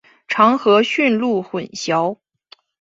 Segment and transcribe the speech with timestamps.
[0.27, 2.17] 常和驯鹿混淆。